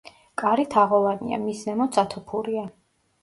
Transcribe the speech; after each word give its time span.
კარი 0.41 0.63
თაღოვანია, 0.75 1.39
მის 1.43 1.61
ზემოთ 1.67 1.99
სათოფურია. 1.99 2.65